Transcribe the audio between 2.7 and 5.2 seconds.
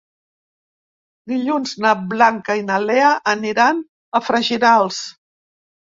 na Lea aniran a Freginals.